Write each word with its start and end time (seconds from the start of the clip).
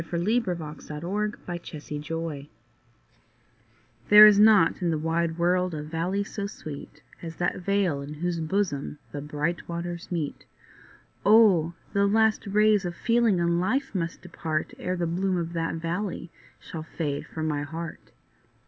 The 0.09 0.17
Meeting 0.17 0.49
of 0.49 0.57
the 0.87 0.99
Waters 1.03 2.49
THERE 4.09 4.25
is 4.25 4.39
not 4.39 4.81
in 4.81 4.89
the 4.89 4.97
wide 4.97 5.37
world 5.37 5.75
a 5.75 5.83
valley 5.83 6.23
so 6.23 6.47
sweet 6.47 7.03
As 7.21 7.35
that 7.35 7.57
vale 7.57 8.01
in 8.01 8.15
whose 8.15 8.39
bosom 8.39 8.97
the 9.11 9.21
bright 9.21 9.69
waters 9.69 10.11
meet; 10.11 10.45
Oh! 11.23 11.73
the 11.93 12.07
last 12.07 12.47
rays 12.47 12.83
of 12.83 12.95
feeling 12.95 13.39
and 13.39 13.59
life 13.61 13.93
must 13.93 14.23
depart, 14.23 14.73
Ere 14.79 14.95
the 14.97 15.05
bloom 15.05 15.37
of 15.37 15.53
that 15.53 15.75
valley 15.75 16.31
shall 16.59 16.81
fade 16.81 17.27
from 17.27 17.47
my 17.47 17.61
heart. 17.61 18.11